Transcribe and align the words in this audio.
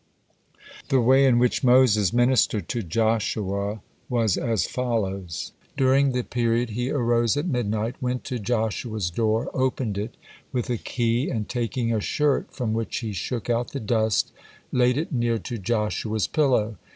The 0.89 0.99
way 0.99 1.27
in 1.27 1.37
which 1.37 1.63
Moses 1.63 2.11
ministered 2.11 2.67
to 2.69 2.81
Joshua 2.81 3.81
was 4.09 4.35
as 4.35 4.65
follows. 4.65 5.51
During 5.77 6.11
the 6.11 6.23
period 6.23 6.71
he 6.71 6.89
arose 6.89 7.37
at 7.37 7.45
midnight, 7.45 8.01
went 8.01 8.23
to 8.23 8.39
Joshua's 8.39 9.11
door, 9.11 9.51
opened 9.53 9.99
it 9.99 10.17
with 10.51 10.71
a 10.71 10.77
key, 10.77 11.29
and 11.29 11.47
taking 11.47 11.93
a 11.93 12.01
shirt 12.01 12.51
from 12.51 12.73
which 12.73 12.97
he 13.01 13.13
shook 13.13 13.47
out 13.47 13.73
the 13.73 13.79
dust, 13.79 14.31
laid 14.71 14.97
it 14.97 15.11
near 15.11 15.37
to 15.37 15.59
Joshua's 15.59 16.25
pillow. 16.25 16.77